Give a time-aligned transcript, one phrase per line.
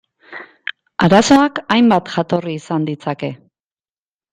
[1.09, 3.35] Arazoak hainbat jatorri izan ditzake.